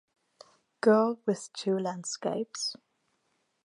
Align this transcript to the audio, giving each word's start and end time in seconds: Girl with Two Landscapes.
Girl 0.81 1.19
with 1.27 1.53
Two 1.53 1.77
Landscapes. 1.77 2.75